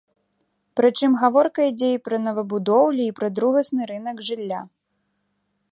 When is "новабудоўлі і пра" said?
2.25-3.27